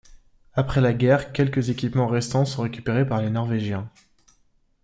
[0.55, 3.87] Après la guerre, quelques équipements restants sont récupérés par les Norvégiens.